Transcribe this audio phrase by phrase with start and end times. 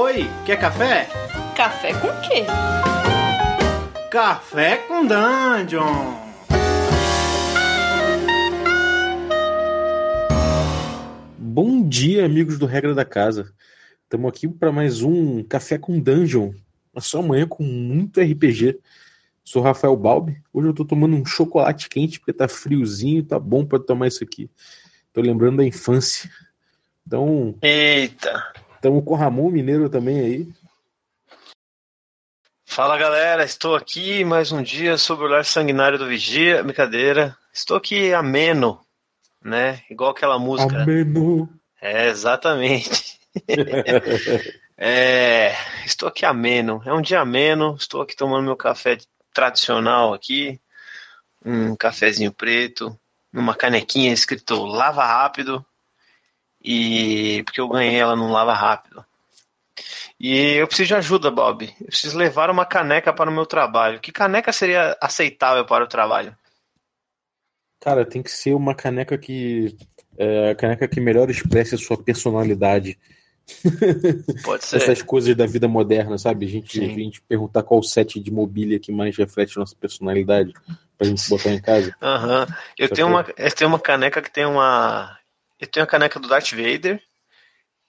[0.00, 1.08] Oi, quer café?
[1.56, 2.44] Café com quê?
[4.08, 6.14] Café com Dungeon!
[11.36, 13.52] Bom dia, amigos do Regra da Casa.
[14.04, 16.52] Estamos aqui para mais um Café com Dungeon.
[16.94, 18.78] Na sua manhã com muito RPG.
[19.42, 20.40] Sou Rafael Balbi.
[20.52, 24.22] Hoje eu tô tomando um chocolate quente porque tá friozinho, tá bom para tomar isso
[24.22, 24.48] aqui.
[25.12, 26.30] Tô lembrando da infância.
[27.04, 27.56] Então.
[27.60, 28.57] Eita!
[28.78, 30.48] Estamos com o Ramon Mineiro também aí.
[32.64, 36.62] Fala galera, estou aqui mais um dia sobre o lar sanguinário do Vigia.
[36.62, 37.36] Brincadeira.
[37.52, 38.80] Estou aqui ameno,
[39.42, 39.82] né?
[39.90, 40.82] Igual aquela música.
[40.82, 41.52] Ameno.
[41.82, 43.18] É, exatamente.
[44.78, 46.80] é, estou aqui ameno.
[46.86, 47.74] É um dia ameno.
[47.74, 48.96] Estou aqui tomando meu café
[49.34, 50.60] tradicional aqui.
[51.44, 52.96] Um cafezinho preto.
[53.32, 55.66] Numa canequinha escrito lava rápido
[56.62, 59.04] e porque eu ganhei ela no lava rápido.
[60.18, 61.72] E eu preciso de ajuda, Bob.
[61.80, 64.00] Eu preciso levar uma caneca para o meu trabalho.
[64.00, 66.36] Que caneca seria aceitável para o trabalho?
[67.80, 69.76] Cara, tem que ser uma caneca que
[70.16, 72.98] é, a caneca que melhor expresse a sua personalidade.
[74.44, 74.76] Pode ser.
[74.76, 76.46] Essas coisas da vida moderna, sabe?
[76.46, 80.52] A gente, a gente perguntar qual set de mobília que mais reflete a nossa personalidade
[80.98, 81.94] pra gente botar em casa.
[82.02, 82.40] Aham.
[82.40, 82.54] Uhum.
[82.76, 85.17] Eu, tenho uma, eu tenho uma caneca que tem uma
[85.60, 87.02] eu tenho a caneca do Darth Vader.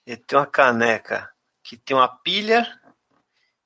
[0.06, 1.28] Eu tenho uma caneca
[1.62, 2.66] que tem uma pilha.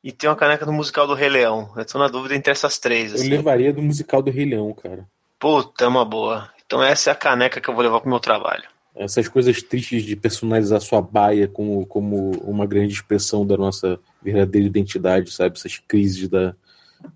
[0.03, 1.73] E tem uma caneca do musical do Rei Leão.
[1.75, 3.15] Eu tô na dúvida entre essas três.
[3.15, 3.25] Assim.
[3.25, 5.09] Eu levaria do musical do Rei Leão, cara.
[5.39, 6.51] Puta, é uma boa.
[6.67, 8.65] Então essa é a caneca que eu vou levar pro meu trabalho.
[8.95, 14.67] Essas coisas tristes de personalizar sua baia como, como uma grande expressão da nossa verdadeira
[14.67, 15.57] identidade, sabe?
[15.57, 16.55] Essas crises da,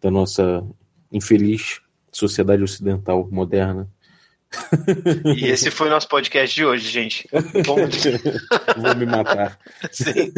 [0.01, 0.65] da nossa
[1.13, 3.89] infeliz sociedade ocidental moderna.
[5.37, 7.29] E esse foi o nosso podcast de hoje, gente.
[7.67, 7.77] Bom
[8.81, 9.59] Vou me matar.
[9.91, 10.33] Sim.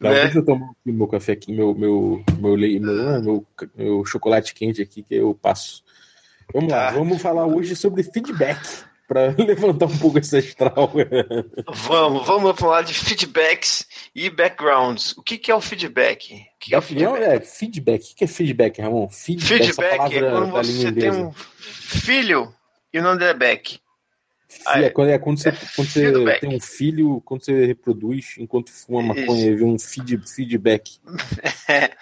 [0.00, 0.22] Não, né?
[0.22, 4.82] Deixa eu tomar aqui meu café aqui, meu, meu, meu, meu, meu, meu chocolate quente
[4.82, 5.82] aqui que eu passo.
[6.52, 6.98] Vamos lá, tá.
[6.98, 8.58] vamos falar hoje sobre feedback
[9.10, 10.92] para levantar um pouco esse astral.
[11.68, 13.84] vamos, vamos falar de feedbacks
[14.14, 15.18] e backgrounds.
[15.18, 16.32] O que, que é o feedback?
[16.32, 17.20] O que, que é o feedback?
[17.20, 18.12] É, feedback.
[18.12, 19.08] O que é feedback, Ramon?
[19.08, 22.54] Feedback, feedback é quando você tem um filho
[22.94, 23.80] e o nome dele é back.
[24.48, 28.70] Filho, é quando, é quando você, quando você tem um filho, quando você reproduz enquanto
[28.70, 31.00] fuma maconha vê um feed, feedback.
[31.68, 31.92] É,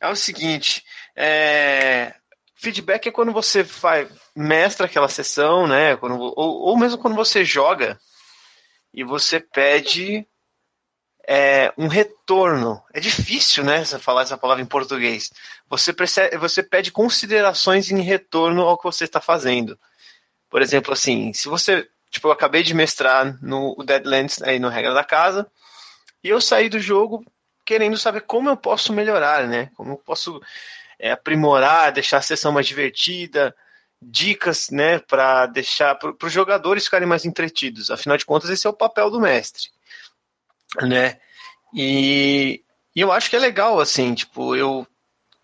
[0.00, 0.82] é o seguinte,
[1.14, 2.14] é,
[2.58, 5.96] feedback é quando você faz, mestra aquela sessão, né?
[5.96, 7.98] Quando, ou, ou mesmo quando você joga
[8.92, 10.26] e você pede
[11.26, 12.82] é, um retorno.
[12.92, 13.84] É difícil, né?
[13.84, 15.30] Falar essa palavra em português.
[15.68, 19.78] Você, percebe, você pede considerações em retorno ao que você está fazendo.
[20.50, 24.94] Por exemplo, assim, se você Tipo, eu acabei de mestrar no Deadlands aí no Regra
[24.94, 25.50] da Casa.
[26.22, 27.24] E eu saí do jogo
[27.64, 29.70] querendo saber como eu posso melhorar, né?
[29.76, 30.40] Como eu posso
[30.98, 33.54] é, aprimorar, deixar a sessão mais divertida,
[34.00, 37.90] dicas, né, para deixar para os jogadores ficarem mais entretidos.
[37.90, 39.70] Afinal de contas, esse é o papel do mestre,
[40.82, 41.18] né?
[41.74, 42.62] E,
[42.94, 44.86] e eu acho que é legal, assim, tipo, eu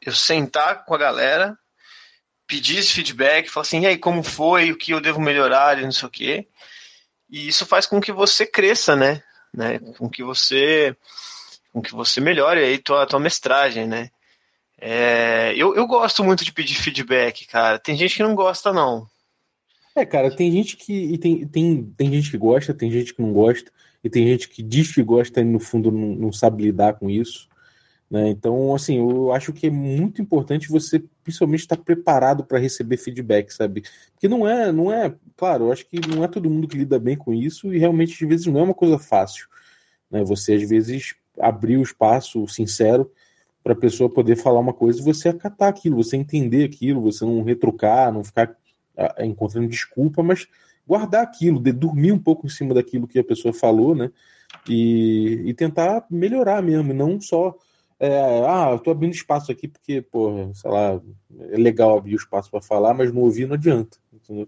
[0.01, 1.59] eu sentar com a galera,
[2.47, 5.83] pedir esse feedback, falar assim, e aí, como foi, o que eu devo melhorar, e
[5.85, 6.47] não sei o quê.
[7.31, 9.23] E isso faz com que você cresça, né?
[9.55, 9.79] né?
[9.97, 10.97] Com que você
[11.73, 14.11] com que você melhore aí tua, tua mestragem, né?
[14.87, 17.79] É, eu, eu gosto muito de pedir feedback, cara.
[17.79, 19.07] Tem gente que não gosta, não.
[19.97, 21.17] É, cara, tem gente que.
[21.17, 23.73] tem, tem, tem gente que gosta, tem gente que não gosta,
[24.03, 27.09] e tem gente que diz que gosta e no fundo não, não sabe lidar com
[27.09, 27.49] isso.
[28.11, 28.29] Né?
[28.29, 33.55] Então, assim, eu acho que é muito importante você, principalmente, estar preparado para receber feedback,
[33.55, 33.85] sabe?
[34.13, 36.99] Porque não é, não é, claro, eu acho que não é todo mundo que lida
[36.99, 39.49] bem com isso e realmente, às vezes, não é uma coisa fácil.
[40.11, 40.23] Né?
[40.25, 43.11] Você, às vezes, abrir o espaço sincero
[43.65, 47.25] para a pessoa poder falar uma coisa e você acatar aquilo, você entender aquilo, você
[47.25, 48.55] não retrucar, não ficar
[48.97, 50.47] ah, encontrando desculpa, mas
[50.87, 54.13] guardar aquilo, de dormir um pouco em cima daquilo que a pessoa falou, né?
[54.69, 57.57] E, e tentar melhorar mesmo, não só
[57.99, 61.01] é, ah, eu tô abrindo espaço aqui porque, pô, sei lá,
[61.51, 63.97] é legal abrir espaço para falar, mas não ouvir não adianta.
[64.13, 64.47] Entendeu?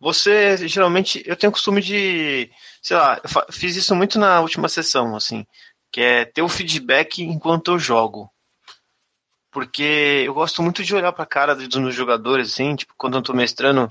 [0.00, 2.50] Você, geralmente, eu tenho costume de,
[2.82, 5.46] sei lá, eu fiz isso muito na última sessão, assim,
[5.90, 8.30] que é ter o feedback enquanto eu jogo.
[9.50, 13.22] Porque eu gosto muito de olhar pra cara dos meus jogadores, assim, tipo, quando eu
[13.22, 13.90] tô mestrando,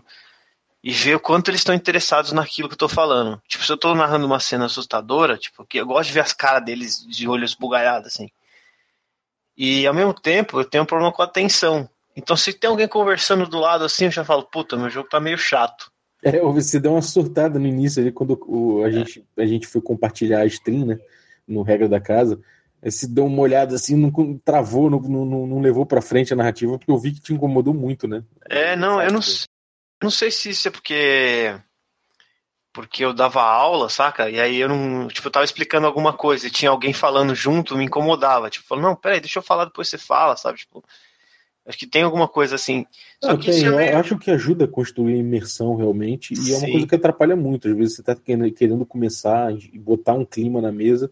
[0.84, 3.42] e ver o quanto eles estão interessados naquilo que eu tô falando.
[3.48, 6.34] Tipo, se eu tô narrando uma cena assustadora, tipo, que eu gosto de ver as
[6.34, 8.30] caras deles de olhos bugalhados, assim.
[9.58, 11.90] E ao mesmo tempo eu tenho um problema com a atenção.
[12.16, 15.20] Então se tem alguém conversando do lado assim, eu já falo, puta, meu jogo tá
[15.20, 15.92] meio chato.
[16.24, 18.92] É, você deu uma surtada no início ali, quando o, a, é.
[18.92, 21.00] gente, a gente foi compartilhar a stream, né?
[21.48, 22.40] No regra da casa.
[22.90, 24.12] Se deu uma olhada assim, não
[24.44, 27.74] travou, não, não, não levou para frente a narrativa, porque eu vi que te incomodou
[27.74, 28.24] muito, né?
[28.50, 29.20] É, não, eu não,
[30.02, 31.56] não sei se isso é porque
[32.78, 34.30] porque eu dava aula, saca?
[34.30, 37.76] E aí eu não, tipo, eu tava explicando alguma coisa e tinha alguém falando junto,
[37.76, 40.60] me incomodava, tipo, falando, não, peraí, deixa eu falar depois você fala, sabe?
[40.60, 40.84] Tipo,
[41.66, 42.86] acho que tem alguma coisa assim.
[43.24, 43.96] Só que tem, eu é...
[43.96, 46.54] acho que ajuda a construir a imersão realmente, e Sim.
[46.54, 47.68] é uma coisa que atrapalha muito.
[47.68, 51.10] Às vezes você tá querendo começar e botar um clima na mesa,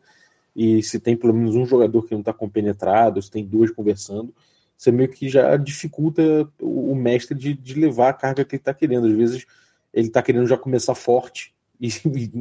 [0.56, 4.34] e se tem pelo menos um jogador que não tá compenetrado, se tem dois conversando,
[4.78, 8.74] você meio que já dificulta o mestre de, de levar a carga que ele tá
[8.74, 9.08] querendo.
[9.08, 9.46] Às vezes
[9.94, 11.90] ele tá querendo já começar forte e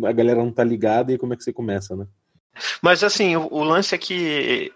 [0.05, 2.07] a galera não tá ligada e como é que você começa, né?
[2.81, 4.73] Mas assim, o, o lance é que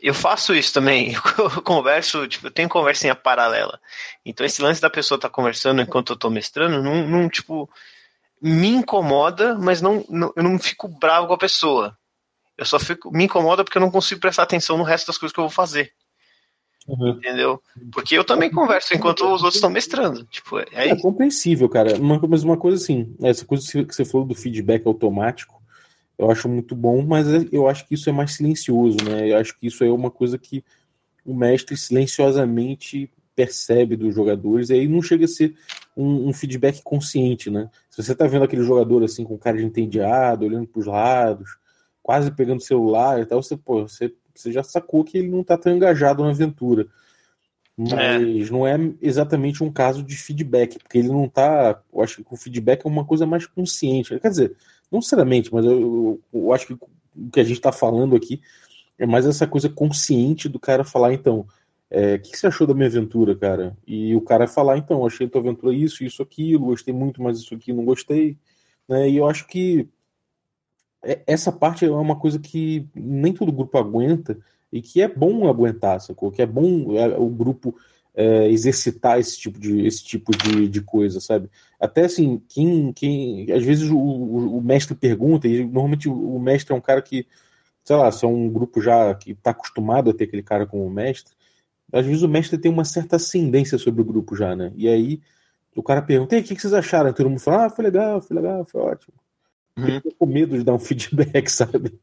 [0.00, 1.14] eu faço isso também.
[1.38, 3.80] Eu converso, tipo, eu tenho conversinha paralela.
[4.24, 7.68] Então esse lance da pessoa estar tá conversando enquanto eu tô mestrando, não, não, tipo,
[8.40, 11.97] me incomoda, mas não, não, eu não fico bravo com a pessoa.
[12.58, 15.32] Eu só fico, me incomoda porque eu não consigo prestar atenção no resto das coisas
[15.32, 15.92] que eu vou fazer.
[16.88, 17.10] Uhum.
[17.10, 17.62] Entendeu?
[17.92, 20.24] Porque eu também converso enquanto os outros estão mestrando.
[20.24, 21.98] Tipo, é, é compreensível, cara.
[21.98, 25.62] Mas uma coisa assim, essa coisa que você falou do feedback automático,
[26.18, 29.30] eu acho muito bom, mas é, eu acho que isso é mais silencioso, né?
[29.30, 30.64] Eu acho que isso é uma coisa que
[31.24, 35.54] o mestre silenciosamente percebe dos jogadores, e aí não chega a ser
[35.96, 37.70] um, um feedback consciente, né?
[37.88, 41.50] Se você tá vendo aquele jogador assim com cara de entediado, olhando para os lados,
[42.08, 45.42] quase pegando o celular e tal, você, pô, você você já sacou que ele não
[45.42, 46.86] está tão engajado na aventura.
[47.76, 48.50] Mas é.
[48.50, 51.82] não é exatamente um caso de feedback, porque ele não está.
[51.92, 54.18] Eu acho que o feedback é uma coisa mais consciente.
[54.20, 54.56] Quer dizer,
[54.90, 58.40] não sinceramente, mas eu, eu, eu acho que o que a gente está falando aqui
[58.98, 61.46] é mais essa coisa consciente do cara falar, então,
[61.90, 63.76] é, o que, que, você achou da minha aventura, cara?
[63.86, 67.38] E o cara falar, então, achei a tua aventura isso, isso, aquilo, gostei muito, mas
[67.38, 68.38] isso aqui não gostei.
[68.88, 69.10] Né?
[69.10, 69.86] E eu acho que
[71.26, 74.38] essa parte é uma coisa que nem todo grupo aguenta
[74.72, 76.30] e que é bom aguentar, sacou?
[76.30, 77.74] Que é bom é, o grupo
[78.14, 81.48] é, exercitar esse tipo de, esse tipo de, de coisa, sabe?
[81.80, 86.74] Até assim, quem, quem às vezes o, o, o mestre pergunta, e normalmente o, mestre
[86.74, 87.26] é um cara que,
[87.84, 90.90] sei lá, se é um grupo já que está acostumado a ter aquele cara como
[90.90, 91.32] mestre,
[91.92, 94.72] às vezes o mestre tem uma certa ascendência sobre o grupo já, né?
[94.76, 95.20] E aí
[95.76, 97.12] o cara pergunta, e aí, o que vocês acharam?
[97.12, 99.14] Todo mundo fala, ah, foi legal, foi legal, foi ótimo.
[99.78, 100.00] Uhum.
[100.18, 101.98] com medo de dar um feedback, sabe?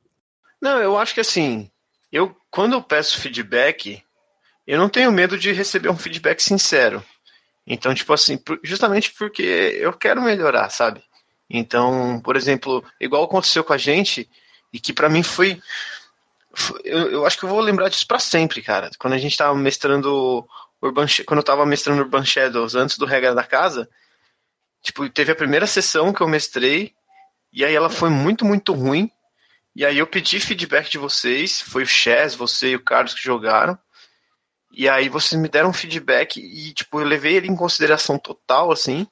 [0.61, 1.69] Não, eu acho que assim,
[2.11, 4.01] eu quando eu peço feedback,
[4.65, 7.03] eu não tenho medo de receber um feedback sincero.
[7.67, 11.03] Então, tipo assim, justamente porque eu quero melhorar, sabe?
[11.49, 14.29] Então, por exemplo, igual aconteceu com a gente,
[14.71, 15.61] e que para mim foi.
[16.53, 18.89] foi eu, eu, acho que eu vou lembrar disso para sempre, cara.
[18.97, 20.47] Quando a gente tava mestrando
[20.81, 23.89] Urban quando eu tava mestrando Urban Shadows antes do Regra da Casa,
[24.81, 26.93] tipo, teve a primeira sessão que eu mestrei,
[27.55, 29.09] e aí ela foi muito, muito ruim.
[29.73, 31.61] E aí eu pedi feedback de vocês.
[31.61, 33.79] Foi o Chess, você e o Carlos que jogaram.
[34.73, 39.07] E aí vocês me deram feedback e, tipo, eu levei ele em consideração total, assim.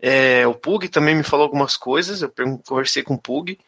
[0.00, 2.32] É, o Pug também me falou algumas coisas, eu
[2.66, 3.58] conversei com o Pug.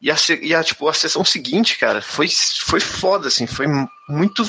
[0.00, 3.66] E a, e a, tipo, a sessão seguinte, cara, foi, foi foda, assim, foi
[4.08, 4.44] muito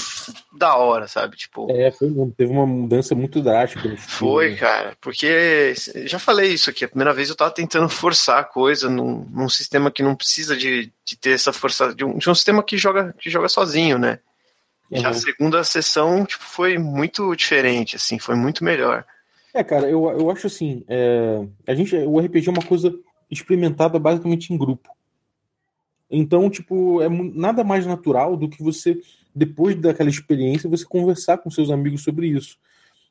[0.56, 1.38] da hora, sabe?
[1.38, 1.68] Tipo.
[1.72, 2.08] É, foi,
[2.38, 3.98] teve uma mudança muito drástica.
[3.98, 4.60] Foi, filme.
[4.60, 5.74] cara, porque
[6.06, 9.50] já falei isso aqui, a primeira vez eu tava tentando forçar a coisa num, num
[9.50, 12.78] sistema que não precisa de, de ter essa força, de um, de um sistema que
[12.78, 14.20] joga, que joga sozinho, né?
[14.92, 15.00] Uhum.
[15.00, 19.04] Já a segunda sessão, tipo, foi muito diferente, assim, foi muito melhor.
[19.52, 22.94] É, cara, eu, eu acho assim, é, a gente, o RPG é uma coisa
[23.32, 24.90] experimentada basicamente em grupo.
[26.10, 29.00] Então, tipo, é nada mais natural do que você,
[29.34, 32.58] depois daquela experiência, você conversar com seus amigos sobre isso.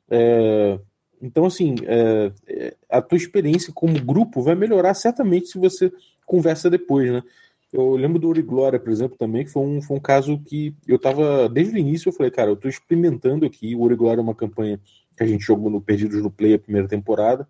[0.09, 0.79] É,
[1.21, 5.91] então, assim, é, é a tua experiência como grupo vai melhorar certamente se você
[6.25, 7.23] conversa depois, né?
[7.71, 10.75] Eu lembro do Ori Glória, por exemplo, também, que foi um, foi um caso que
[10.87, 13.75] eu tava, desde o início, eu falei, cara, eu tô experimentando aqui.
[13.75, 14.79] O Ori Glória é uma campanha
[15.15, 17.47] que a gente jogou no Perdidos no Play, a primeira temporada.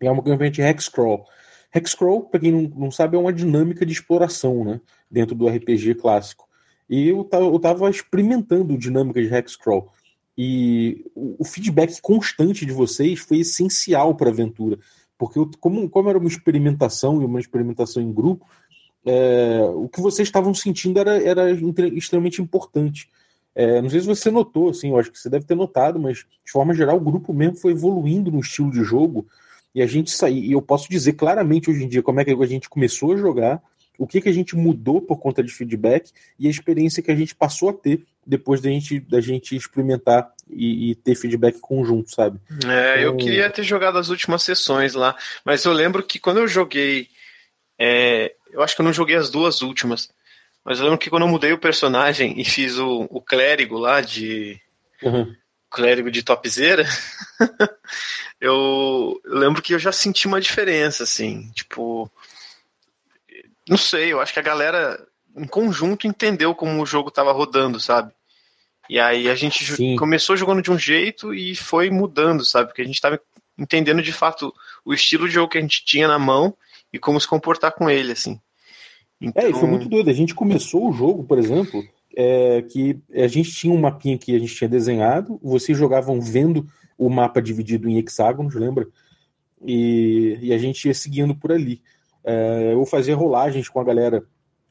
[0.00, 1.26] É uma campanha de Hexcrawl.
[1.74, 6.46] Hexcrawl, para quem não, sabe, é uma dinâmica de exploração né, dentro do RPG clássico.
[6.88, 9.88] E eu estava experimentando dinâmica de Hexcrawl.
[10.36, 14.78] E o, feedback constante de vocês foi essencial para a aventura.
[15.16, 18.46] Porque eu, como, como era uma experimentação e uma experimentação em grupo,
[19.04, 23.08] é, o que vocês estavam sentindo era, era extremamente importante.
[23.54, 26.18] É, não sei se você notou, assim, eu acho que você deve ter notado, mas
[26.44, 29.26] de forma geral o grupo mesmo foi evoluindo no estilo de jogo
[29.74, 32.30] e a gente sair, e eu posso dizer claramente hoje em dia como é que
[32.30, 33.62] a gente começou a jogar,
[33.98, 37.16] o que, que a gente mudou por conta de feedback e a experiência que a
[37.16, 42.10] gente passou a ter depois da gente, da gente experimentar e, e ter feedback conjunto,
[42.10, 42.38] sabe?
[42.64, 43.02] É, então...
[43.02, 47.08] eu queria ter jogado as últimas sessões lá, mas eu lembro que quando eu joguei.
[47.78, 50.08] É, eu acho que eu não joguei as duas últimas,
[50.64, 54.00] mas eu lembro que quando eu mudei o personagem e fiz o, o clérigo lá
[54.00, 54.60] de.
[55.02, 55.34] Uhum.
[55.72, 56.86] Clérigo de topzera,
[58.40, 62.10] eu, eu lembro que eu já senti uma diferença, assim, tipo.
[63.68, 65.04] Não sei, eu acho que a galera
[65.36, 68.12] em conjunto entendeu como o jogo estava rodando, sabe?
[68.88, 69.96] E aí a gente Sim.
[69.96, 72.68] começou jogando de um jeito e foi mudando, sabe?
[72.68, 73.18] Porque a gente estava
[73.58, 74.52] entendendo de fato
[74.84, 76.54] o estilo de jogo que a gente tinha na mão
[76.92, 78.38] e como se comportar com ele, assim.
[79.20, 79.42] Então...
[79.42, 80.10] É, e foi muito doido.
[80.10, 81.82] A gente começou o jogo, por exemplo,
[82.16, 86.66] é, que a gente tinha um mapinha que a gente tinha desenhado, vocês jogavam vendo
[86.98, 88.86] o mapa dividido em hexágonos, lembra?
[89.64, 91.82] E, e a gente ia seguindo por ali.
[92.24, 94.24] É, eu fazia rolagens com a galera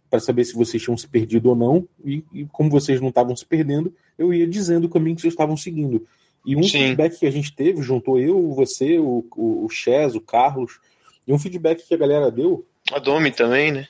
[0.10, 3.34] para saber se vocês tinham se perdido ou não, e, e, como vocês não estavam
[3.36, 6.06] se perdendo, eu ia dizendo o caminho que vocês estavam seguindo.
[6.46, 6.80] E um Sim.
[6.80, 10.80] feedback que a gente teve, juntou eu, você, o, o, o o Carlos,
[11.26, 12.66] e um feedback que a galera deu.
[12.92, 13.88] A Domi também, né?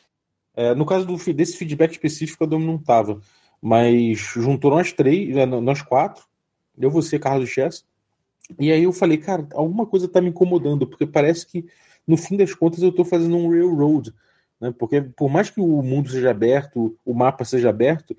[0.55, 3.19] É, no caso do, desse feedback específico, a Domi não tava.
[3.61, 6.25] Mas juntou nós três, né, nós quatro,
[6.77, 7.85] eu, você, Carlos Chess.
[8.59, 11.65] E aí eu falei, cara, alguma coisa tá me incomodando, porque parece que,
[12.07, 14.13] no fim das contas, eu tô fazendo um railroad
[14.61, 14.71] né?
[14.77, 18.15] Porque por mais que o mundo seja aberto, o mapa seja aberto,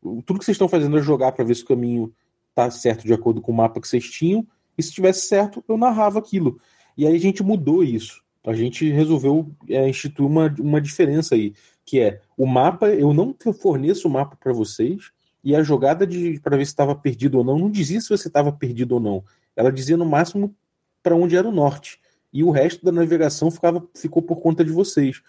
[0.00, 2.14] tudo que vocês estão fazendo é jogar para ver se o caminho
[2.50, 4.46] está certo de acordo com o mapa que vocês tinham,
[4.78, 6.58] e se tivesse certo, eu narrava aquilo.
[6.96, 8.22] E aí a gente mudou isso.
[8.46, 11.52] A gente resolveu é, instituir uma, uma diferença aí,
[11.84, 15.10] que é o mapa, eu não forneço o mapa para vocês,
[15.44, 18.28] e a jogada de para ver se estava perdido ou não, não dizia se você
[18.28, 19.22] estava perdido ou não.
[19.54, 20.54] Ela dizia no máximo
[21.02, 22.00] para onde era o norte.
[22.32, 25.20] E o resto da navegação ficava, ficou por conta de vocês.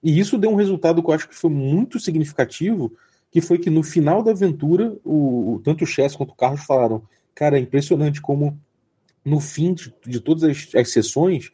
[0.00, 2.92] E isso deu um resultado que eu acho que foi muito significativo,
[3.28, 7.02] que foi que no final da aventura, o, tanto o Chess quanto o Carlos falaram,
[7.34, 8.56] cara, é impressionante como
[9.24, 11.50] no fim de, de todas as, as sessões,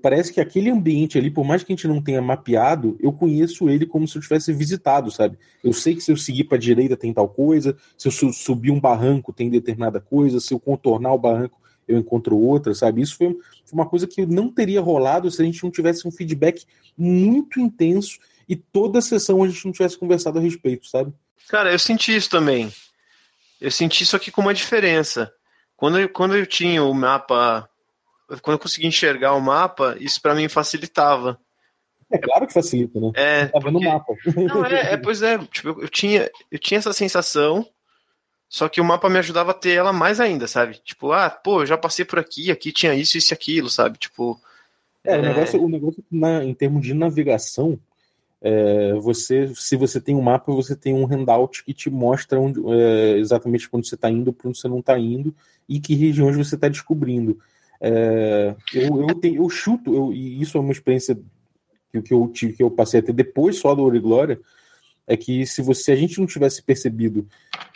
[0.00, 3.68] parece que aquele ambiente ali, por mais que a gente não tenha mapeado, eu conheço
[3.68, 5.38] ele como se eu tivesse visitado, sabe?
[5.62, 8.70] Eu sei que se eu seguir para a direita tem tal coisa, se eu subir
[8.70, 13.02] um barranco tem determinada coisa, se eu contornar o barranco eu encontro outra, sabe?
[13.02, 13.36] Isso foi,
[13.72, 16.64] uma coisa que não teria rolado se a gente não tivesse um feedback
[16.96, 21.12] muito intenso e toda a sessão a gente não tivesse conversado a respeito, sabe?
[21.48, 22.72] Cara, eu senti isso também.
[23.60, 25.32] Eu senti isso aqui com uma diferença.
[25.76, 27.68] Quando eu, quando eu tinha o mapa,
[28.42, 31.38] quando eu conseguia enxergar o mapa, isso para mim facilitava.
[32.10, 33.12] É claro que facilita, né?
[33.14, 34.12] É, tá vendo o mapa.
[34.36, 37.66] Não, é, é, pois é, tipo, eu, eu, tinha, eu tinha essa sensação
[38.50, 40.80] só que o mapa me ajudava a ter ela mais ainda, sabe?
[40.84, 43.96] Tipo, ah, pô, eu já passei por aqui, aqui tinha isso, isso e aquilo, sabe?
[43.96, 44.40] Tipo.
[45.04, 45.18] É, é...
[45.18, 47.78] o negócio, o negócio na, em termos de navegação,
[48.42, 52.60] é, você, se você tem um mapa, você tem um handout que te mostra onde,
[52.72, 55.32] é, exatamente quando você está indo, para onde você não está indo
[55.68, 57.38] e que regiões você está descobrindo.
[57.80, 61.18] É, eu, eu, tenho, eu chuto, eu, e isso é uma experiência
[61.90, 64.38] que, que eu tive, que eu passei a ter depois só do Ouro e Glória,
[65.06, 67.26] é que se você a gente não tivesse percebido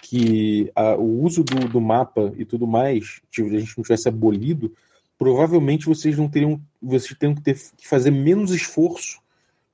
[0.03, 4.09] que a, o uso do, do, mapa e tudo mais, tipo, a gente não tivesse
[4.09, 4.73] abolido,
[5.19, 9.19] provavelmente vocês não teriam, vocês teriam que ter que fazer menos esforço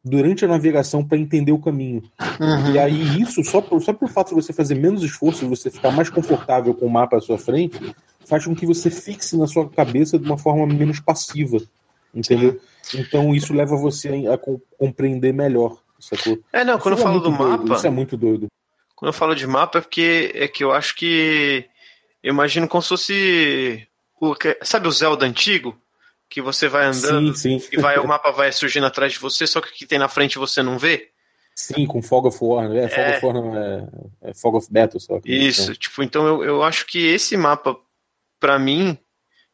[0.03, 2.03] durante a navegação para entender o caminho.
[2.41, 2.73] Uhum.
[2.73, 5.91] E aí isso, só por, só por fato de você fazer menos esforço, você ficar
[5.91, 7.79] mais confortável com o mapa à sua frente,
[8.31, 11.59] faz com que você fixe na sua cabeça de uma forma menos passiva,
[12.15, 12.61] entendeu?
[12.95, 14.39] Então isso leva você a,
[14.79, 15.77] compreender melhor.
[15.99, 16.39] Sacou?
[16.53, 17.75] É, não, quando isso eu é falo do doido, mapa.
[17.75, 18.47] Isso é muito doido.
[18.95, 21.67] Quando eu falo de mapa é porque é que eu acho que.
[22.23, 23.89] Eu imagino como se fosse.
[24.21, 25.77] O, sabe o Zelda antigo?
[26.29, 27.69] Que você vai andando sim, sim.
[27.73, 30.09] e vai, o mapa vai surgindo atrás de você, só que o que tem na
[30.09, 31.11] frente você não vê?
[31.57, 32.85] Sim, com Fog of War, né?
[32.85, 33.17] É, Fog é...
[33.17, 33.89] of War não é,
[34.23, 35.21] é Fog of Battle só.
[35.25, 35.75] Isso, então.
[35.75, 37.77] tipo, então eu, eu acho que esse mapa,
[38.41, 38.99] para mim,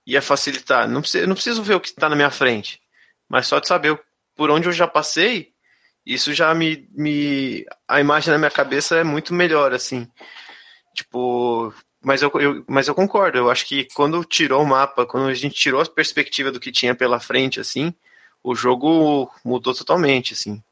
[0.06, 0.88] ia facilitar.
[0.88, 2.80] Não preciso, não preciso ver o que está na minha frente,
[3.28, 4.00] mas só de saber
[4.34, 5.52] por onde eu já passei,
[6.04, 7.66] isso já me, me.
[7.88, 10.08] A imagem na minha cabeça é muito melhor, assim.
[10.94, 11.74] Tipo.
[12.00, 15.34] Mas eu, eu, mas eu concordo, eu acho que quando tirou o mapa, quando a
[15.34, 17.92] gente tirou a perspectiva do que tinha pela frente, assim,
[18.44, 20.62] o jogo mudou totalmente, assim.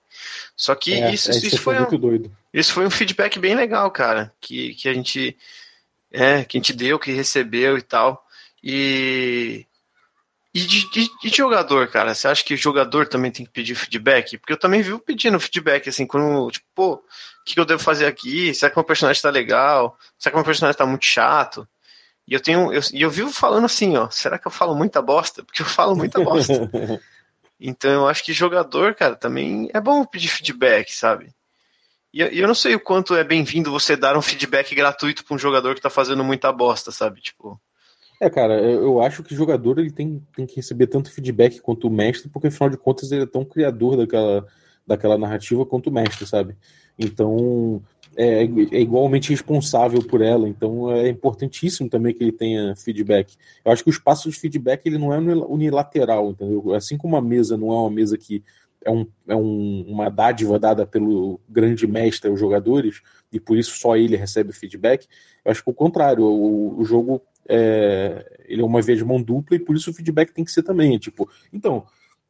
[0.56, 2.30] Só que é, isso, isso, isso, foi, muito um.
[2.52, 5.36] Isso foi um feedback bem legal, cara, que, que a gente
[6.14, 8.24] é, que a gente deu, que recebeu e tal.
[8.62, 9.66] E
[10.54, 13.74] e de, de, de, jogador, cara, você acha que o jogador também tem que pedir
[13.74, 14.38] feedback?
[14.38, 17.00] Porque eu também vivo pedindo feedback, assim, quando, tipo, pô, o
[17.44, 18.54] que eu devo fazer aqui?
[18.54, 19.98] Será que meu personagem tá legal?
[20.16, 21.66] Será que meu personagem tá muito chato?
[22.28, 25.02] E eu tenho, eu, e eu vivo falando assim, ó, será que eu falo muita
[25.02, 25.42] bosta?
[25.42, 26.70] Porque eu falo muita bosta.
[27.58, 31.34] então eu acho que jogador, cara, também é bom pedir feedback, sabe?
[32.14, 35.38] E eu não sei o quanto é bem-vindo você dar um feedback gratuito para um
[35.38, 37.20] jogador que tá fazendo muita bosta, sabe?
[37.20, 37.60] Tipo.
[38.22, 41.88] É, cara, eu acho que o jogador ele tem, tem que receber tanto feedback quanto
[41.88, 44.46] o mestre, porque afinal de contas ele é tão criador daquela,
[44.86, 46.56] daquela narrativa quanto o mestre, sabe?
[46.96, 47.82] Então
[48.16, 53.34] é, é, igualmente responsável por ela, então é importantíssimo também que ele tenha feedback.
[53.64, 56.74] Eu acho que o espaço de feedback ele não é unilateral, entendeu?
[56.74, 58.44] Assim como a mesa não é uma mesa que
[58.84, 63.00] é, um, é um, uma dádiva dada pelo grande mestre aos jogadores,
[63.32, 65.06] e por isso só ele recebe feedback.
[65.44, 69.56] Eu acho que o contrário, o, o jogo é, ele é uma de mão dupla
[69.56, 70.98] e por isso o feedback tem que ser também.
[70.98, 71.84] Tipo, então,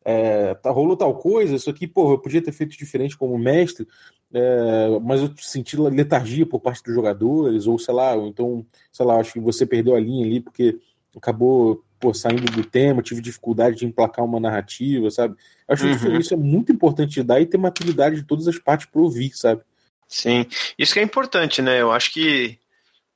[0.05, 3.87] é, tá, rolou tal coisa, isso aqui, pô, eu podia ter feito diferente como mestre,
[4.33, 9.07] é, mas eu senti letargia por parte dos jogadores, ou sei lá, ou então, sei
[9.07, 10.79] lá, acho que você perdeu a linha ali porque
[11.17, 15.35] acabou pô, saindo do tema, tive dificuldade de emplacar uma narrativa, sabe?
[15.67, 15.99] Acho uhum.
[15.99, 19.01] que isso é muito importante de dar e ter maturidade de todas as partes para
[19.01, 19.63] ouvir, sabe?
[20.07, 20.45] Sim,
[20.79, 21.81] isso que é importante, né?
[21.81, 22.59] Eu acho que,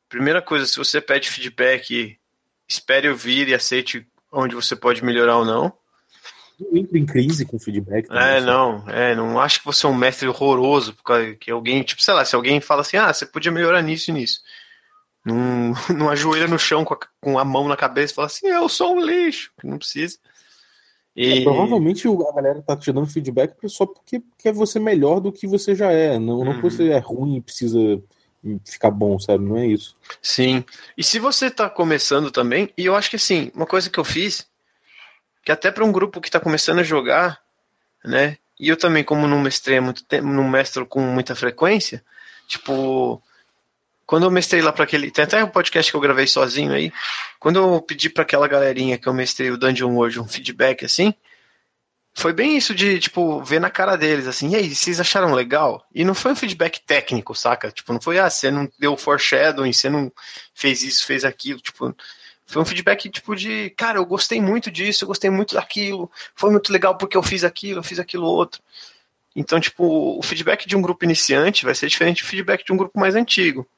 [0.09, 2.16] primeira coisa, se você pede feedback,
[2.66, 5.71] espere ouvir e aceite onde você pode melhorar ou não.
[6.59, 8.09] Não entra em crise com feedback.
[8.09, 11.83] Também, é, não, é, não acho que você é um mestre horroroso, porque que alguém,
[11.83, 14.40] tipo, sei lá, se alguém fala assim, ah, você podia melhorar nisso e nisso.
[15.28, 18.47] Não, não ajoelha no chão com a, com a mão na cabeça e fala assim,
[18.47, 19.52] eu sou um lixo.
[19.62, 20.18] Não precisa.
[21.14, 21.40] E...
[21.40, 25.47] É, provavelmente a galera tá te dando feedback só porque quer você melhor do que
[25.47, 26.18] você já é.
[26.18, 26.52] Não, não uhum.
[26.54, 27.78] porque você é ruim e precisa
[28.64, 29.44] ficar bom, sabe?
[29.44, 29.97] Não é isso.
[30.23, 30.64] Sim.
[30.97, 34.04] E se você tá começando também, e eu acho que assim, uma coisa que eu
[34.04, 34.47] fiz,
[35.44, 37.40] que até para um grupo que tá começando a jogar,
[38.04, 38.38] né?
[38.58, 42.04] E eu também, como não mestrei muito tempo, não mestro com muita frequência,
[42.47, 43.23] tipo,
[44.09, 45.11] quando eu mestrei lá para aquele.
[45.11, 46.91] Tem até um podcast que eu gravei sozinho aí.
[47.38, 51.12] Quando eu pedi para aquela galerinha que eu mestrei o Dungeon World um feedback assim,
[52.15, 55.87] foi bem isso de, tipo, ver na cara deles, assim, e aí, vocês acharam legal?
[55.95, 57.71] E não foi um feedback técnico, saca?
[57.71, 60.11] Tipo, não foi, ah, você não deu foreshadowing, você não
[60.55, 61.95] fez isso, fez aquilo, tipo,
[62.47, 66.50] foi um feedback, tipo, de, cara, eu gostei muito disso, eu gostei muito daquilo, foi
[66.50, 68.62] muito legal porque eu fiz aquilo, eu fiz aquilo outro.
[69.37, 72.77] Então, tipo, o feedback de um grupo iniciante vai ser diferente do feedback de um
[72.77, 73.69] grupo mais antigo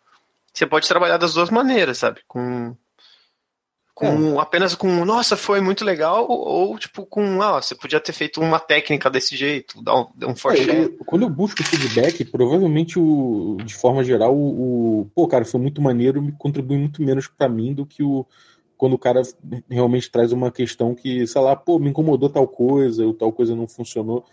[0.52, 2.20] você pode trabalhar das duas maneiras, sabe?
[2.26, 2.76] Com,
[3.94, 4.42] com é.
[4.42, 8.40] apenas com, nossa, foi muito legal, ou, ou tipo com, ah, você podia ter feito
[8.40, 13.58] uma técnica desse jeito, dar um, dar um é, Quando eu busco feedback, provavelmente o,
[13.64, 17.48] de forma geral, o, o pô, cara, foi muito maneiro, me contribui muito menos para
[17.48, 18.26] mim do que o
[18.80, 19.20] quando o cara
[19.68, 23.54] realmente traz uma questão que, sei lá, pô, me incomodou tal coisa, ou tal coisa
[23.54, 24.24] não funcionou,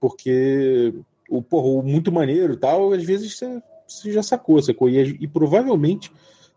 [0.00, 0.92] porque
[1.30, 4.88] o porra, o muito maneiro tal, às vezes você você já sacou, sacou?
[4.88, 6.10] E, e provavelmente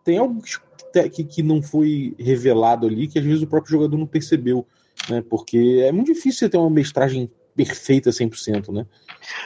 [0.03, 0.41] tem algo
[1.11, 4.65] que, que, não foi revelado ali que às vezes o próprio jogador não percebeu,
[5.09, 5.23] né?
[5.29, 8.85] Porque é muito difícil você ter uma mestragem perfeita 100%, né?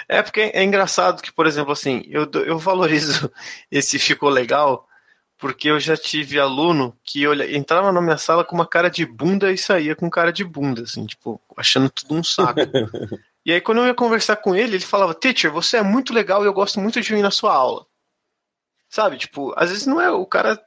[0.08, 3.32] É porque é engraçado que, por exemplo, assim, eu, eu valorizo
[3.72, 4.88] esse ficou legal
[5.42, 9.04] porque eu já tive aluno que olha, entrava na minha sala com uma cara de
[9.04, 12.60] bunda e saía com cara de bunda, assim, tipo, achando tudo um saco.
[13.46, 16.44] E aí, quando eu ia conversar com ele, ele falava: Teacher, você é muito legal
[16.44, 17.86] e eu gosto muito de vir na sua aula.
[18.90, 19.18] Sabe?
[19.18, 20.12] Tipo, às vezes não é.
[20.12, 20.62] O cara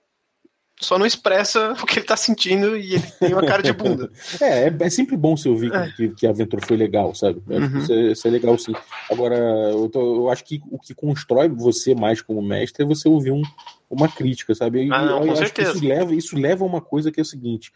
[0.80, 4.10] só não expressa o que ele tá sentindo e ele tem uma cara de bunda.
[4.40, 5.90] é, é, é, sempre bom você ouvir é.
[5.92, 7.40] que, que, a aventura foi legal, sabe?
[7.46, 7.78] Uhum.
[7.78, 8.74] Isso, é, isso, é, legal sim.
[9.10, 13.08] Agora, eu, tô, eu, acho que o que constrói você mais como mestre é você
[13.08, 13.42] ouvir um,
[13.88, 14.86] uma crítica, sabe?
[14.86, 17.22] E, ah, não, eu, acho que isso leva, isso leva a uma coisa que é
[17.22, 17.72] o seguinte: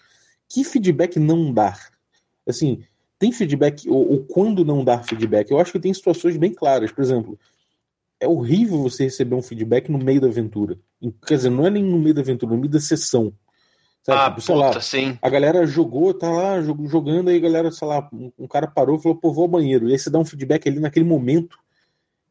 [0.49, 1.91] que feedback não dar?
[2.47, 2.83] Assim,
[3.19, 6.93] tem feedback, ou, ou, quando não dar feedback, eu acho que tem situações bem claras.
[6.93, 7.39] Por exemplo,
[8.21, 10.79] é horrível você receber um feedback no meio da aventura.
[11.27, 13.33] Quer dizer, não é nem no meio da aventura, no meio da sessão.
[14.03, 14.21] Sabe?
[14.21, 15.19] Ah, tipo, sei puta, lá, sim.
[15.21, 19.03] A galera jogou, tá lá jogando, aí a galera, sei lá, um cara parou e
[19.03, 19.89] falou, pô, vou ao banheiro.
[19.89, 21.59] E aí você dá um feedback ali naquele momento.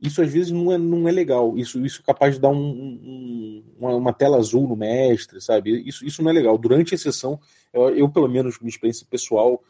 [0.02, 1.58] Isso às vezes não é, não é legal.
[1.58, 5.88] Isso, isso é capaz de dar um, um, uma, uma, tela azul no mestre, sabe?
[5.88, 6.58] Isso, isso não é legal.
[6.58, 7.40] Durante a sessão,
[7.74, 9.62] eu, eu pelo menos, minha experiência pessoal,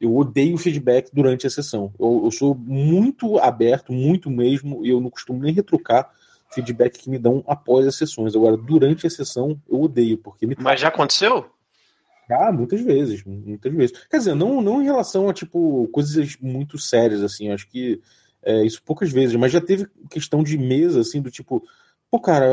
[0.00, 1.92] eu odeio feedback durante a sessão.
[1.98, 6.10] Eu, eu, sou muito aberto, muito mesmo, e eu não costumo nem retrucar
[6.50, 8.34] feedback que me dão após as sessões.
[8.34, 10.56] Agora, durante a sessão, eu odeio, porque me.
[10.58, 11.50] Mas já aconteceu?
[12.28, 14.06] Já, muitas vezes, muitas vezes.
[14.08, 18.00] Quer dizer, não, não em relação a, tipo, coisas muito sérias, assim, acho que
[18.42, 21.62] é, isso poucas vezes, mas já teve questão de mesa, assim, do tipo,
[22.10, 22.46] pô, cara,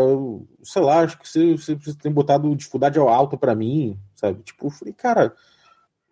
[0.63, 4.41] sei lá, acho que você, você tem botado dificuldade alta para mim, sabe?
[4.43, 5.33] Tipo, eu falei, cara,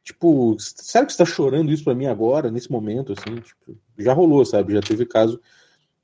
[0.04, 3.36] Tipo, sério que você tá chorando isso pra mim agora, nesse momento, assim?
[3.36, 4.74] Tipo, já rolou, sabe?
[4.74, 5.40] Já teve caso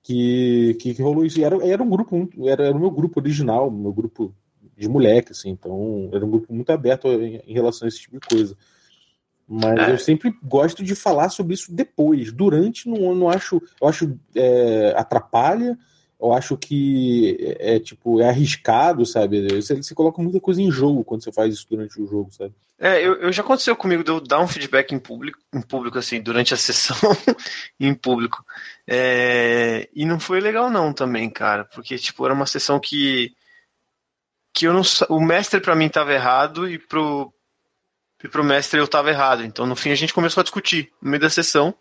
[0.03, 1.39] que, que, que rolou isso.
[1.39, 4.33] E era, era um grupo, era, era o meu grupo original, meu grupo
[4.77, 5.49] de moleque, assim.
[5.49, 8.55] Então, era um grupo muito aberto em, em relação a esse tipo de coisa.
[9.47, 9.91] Mas é.
[9.91, 12.31] eu sempre gosto de falar sobre isso depois.
[12.31, 13.61] Durante, não, não acho.
[13.79, 15.77] Eu acho é, atrapalha,
[16.19, 19.47] eu acho que é, é, tipo, é arriscado, sabe?
[19.61, 22.53] Você, você, coloca muita coisa em jogo quando você faz isso durante o jogo, sabe?
[22.79, 25.97] É, eu, eu já aconteceu comigo de eu dar um feedback em público, em público
[25.97, 26.95] assim, durante a sessão
[27.79, 28.45] em público.
[28.87, 33.33] É, e não foi legal não também, cara, porque tipo, era uma sessão que
[34.53, 37.33] que eu não o mestre para mim tava errado e pro
[38.23, 39.43] e pro mestre eu tava errado.
[39.43, 41.75] Então no fim a gente começou a discutir no meio da sessão.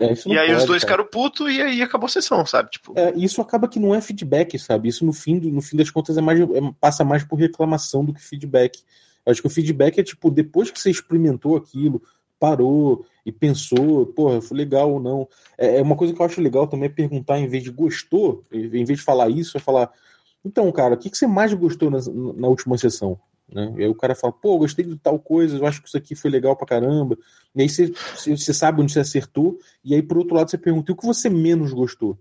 [0.00, 1.02] É, e aí pode, os dois cara.
[1.02, 2.70] ficaram putos e aí acabou a sessão, sabe?
[2.70, 2.94] Tipo...
[2.96, 4.88] É, isso acaba que não é feedback, sabe?
[4.88, 6.46] Isso no fim, no fim das contas é mais, é,
[6.80, 8.80] passa mais por reclamação do que feedback.
[9.26, 12.02] Eu acho que o feedback é tipo, depois que você experimentou aquilo,
[12.38, 15.28] parou e pensou, porra, foi legal ou não.
[15.58, 18.42] É, é uma coisa que eu acho legal também é perguntar, em vez de gostou,
[18.50, 19.92] em vez de falar isso, é falar,
[20.44, 21.98] então, cara, o que, que você mais gostou na,
[22.34, 23.18] na última sessão?
[23.52, 23.74] Né?
[23.76, 26.14] E aí o cara fala, pô, gostei de tal coisa, eu acho que isso aqui
[26.14, 27.18] foi legal pra caramba.
[27.54, 30.92] E aí você, você sabe onde você acertou, e aí por outro lado você pergunta,
[30.92, 32.18] o que você menos gostou?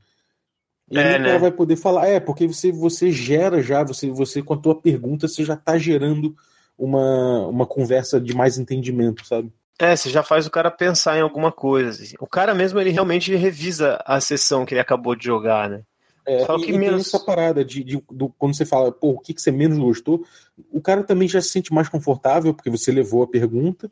[0.90, 1.40] E aí é, o cara né?
[1.40, 5.28] vai poder falar, é, porque você, você gera já, você, você com a tua pergunta,
[5.28, 6.36] você já tá gerando
[6.78, 9.52] uma, uma conversa de mais entendimento, sabe?
[9.78, 12.04] É, você já faz o cara pensar em alguma coisa.
[12.04, 12.16] Assim.
[12.20, 15.84] O cara mesmo, ele realmente revisa a sessão que ele acabou de jogar, né?
[16.30, 17.08] É, Só que e, menos...
[17.08, 20.24] essa parada de, de, de, quando você fala, pô, o que, que você menos gostou,
[20.72, 23.92] o cara também já se sente mais confortável, porque você levou a pergunta,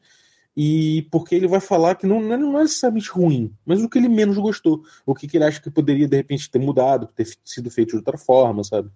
[0.56, 4.08] e porque ele vai falar que não, não é necessariamente ruim, mas o que ele
[4.08, 7.72] menos gostou, o que, que ele acha que poderia, de repente, ter mudado, ter sido
[7.72, 8.92] feito de outra forma, sabe?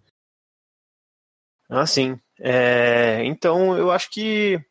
[1.67, 2.19] Ah, sim.
[2.39, 4.63] É, então, eu acho que.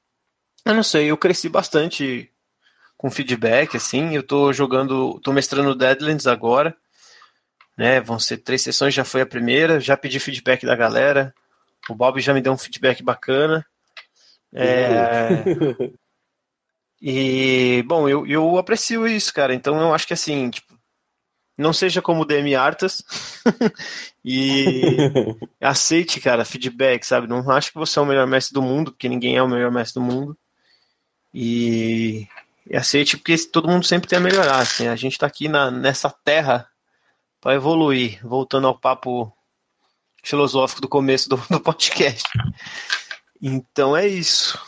[0.64, 2.30] Eu não sei, eu cresci bastante
[2.96, 4.14] com feedback, assim.
[4.14, 5.18] Eu tô jogando.
[5.20, 6.76] tô mestrando Deadlands agora
[7.80, 7.98] né?
[7.98, 11.34] Vão ser três sessões, já foi a primeira, já pedi feedback da galera.
[11.88, 13.64] O Bob já me deu um feedback bacana.
[14.52, 15.42] É...
[17.00, 19.54] e, bom, eu, eu aprecio isso, cara.
[19.54, 20.78] Então eu acho que assim, tipo,
[21.56, 23.02] não seja como o DM Artas
[24.22, 24.82] e
[25.58, 27.26] aceite, cara, feedback, sabe?
[27.26, 29.70] Não acho que você é o melhor mestre do mundo, porque ninguém é o melhor
[29.70, 30.36] mestre do mundo.
[31.32, 32.28] E,
[32.68, 34.58] e aceite, porque todo mundo sempre tem a melhorar.
[34.58, 34.86] Assim.
[34.86, 36.69] A gente tá aqui na, nessa terra
[37.40, 39.32] para evoluir, voltando ao papo
[40.22, 42.28] filosófico do começo do, do podcast.
[43.40, 44.58] Então é isso.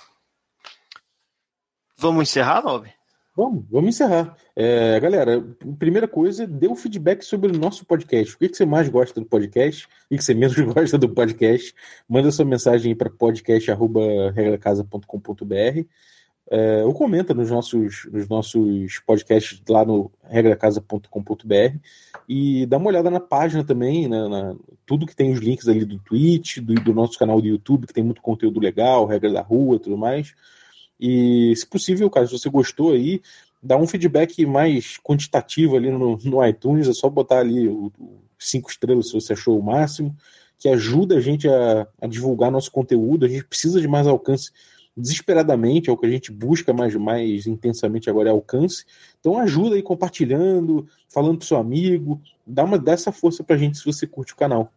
[1.98, 2.90] Vamos encerrar, Bob?
[3.34, 4.36] Vamos, vamos encerrar.
[4.54, 5.42] É, galera,
[5.78, 8.34] primeira coisa, dê um feedback sobre o nosso podcast.
[8.34, 9.86] O que, que você mais gosta do podcast?
[10.10, 11.74] O que você menos gosta do podcast?
[12.08, 15.86] Manda sua mensagem para podcast.regracasa.com.br
[16.52, 21.78] é, ou comenta nos nossos, nos nossos podcasts lá no regracasa.com.br
[22.28, 25.86] e dá uma olhada na página também, né, na, tudo que tem os links ali
[25.86, 29.40] do Twitch, do, do, nosso canal do YouTube, que tem muito conteúdo legal, regra da
[29.40, 30.34] rua tudo mais.
[31.00, 33.22] E, se possível, cara, se você gostou aí,
[33.62, 38.18] dá um feedback mais quantitativo ali no, no iTunes, é só botar ali o, o
[38.38, 40.14] cinco estrelas se você achou o máximo,
[40.58, 44.52] que ajuda a gente a, a divulgar nosso conteúdo, a gente precisa de mais alcance
[44.96, 48.84] desesperadamente, é o que a gente busca mais, mais intensamente agora é alcance.
[49.20, 53.84] Então ajuda aí compartilhando, falando pro seu amigo, dá uma dessa força pra gente se
[53.84, 54.70] você curte o canal.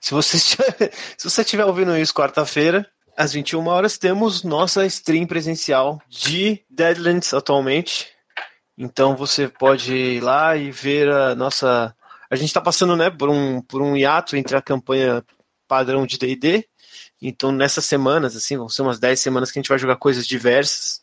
[0.00, 5.26] Se você estiver, se você estiver ouvindo isso quarta-feira, às 21 horas, temos nossa stream
[5.26, 8.08] presencial de Deadlands atualmente.
[8.76, 11.94] Então você pode ir lá e ver a nossa.
[12.30, 15.22] A gente está passando né, por, um, por um hiato entre a campanha
[15.68, 16.66] padrão de DD
[17.28, 20.26] então, nessas semanas, assim, vão ser umas 10 semanas que a gente vai jogar coisas
[20.26, 21.00] diversas.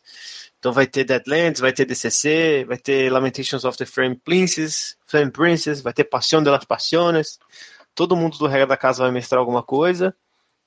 [0.60, 5.30] Então vai ter Deadlands, vai ter DCC, vai ter Lamentations of the Flame Princess, Flame
[5.30, 7.38] Princess, vai ter Passion de las Passiones.
[7.94, 10.14] Todo mundo do Regra da Casa vai mestrar alguma coisa.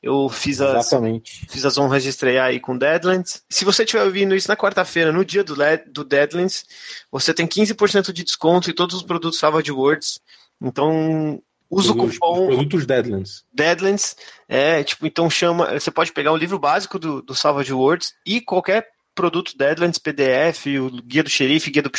[0.02, 1.46] Eu fiz as, Exatamente.
[1.48, 3.44] fiz as honras de estrear aí com Deadlands.
[3.50, 5.56] Se você estiver ouvindo isso na quarta-feira, no dia do,
[5.88, 6.66] do Deadlands,
[7.12, 10.20] você tem 15% de desconto em todos os produtos Savage Words.
[10.60, 11.42] Então,
[11.80, 12.48] Usa o cupom.
[12.48, 13.44] produtos Deadlands.
[13.54, 14.16] Deadlands.
[14.48, 15.80] É, tipo, então chama.
[15.80, 20.66] Você pode pegar o livro básico do, do Salvage Words e qualquer produto Deadlands, PDF,
[20.80, 21.92] o guia do xerife, guia do,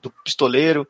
[0.00, 0.88] do pistoleiro,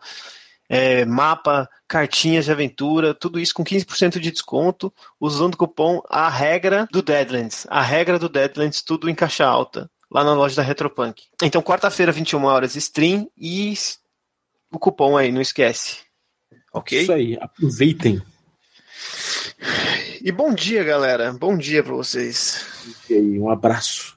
[0.69, 6.29] é, mapa, cartinhas de aventura, tudo isso com 15% de desconto, usando o cupom A
[6.29, 7.67] Regra do Deadlands.
[7.69, 11.25] A Regra do Deadlands, tudo em caixa alta, lá na loja da Retropunk.
[11.43, 13.75] Então, quarta-feira, 21 horas, stream e
[14.71, 15.99] o cupom aí, não esquece.
[16.73, 17.03] Ok?
[17.03, 18.23] Isso aí, aproveitem.
[20.25, 21.33] E bom dia, galera.
[21.33, 22.65] Bom dia para vocês.
[23.11, 24.17] E aí, um abraço.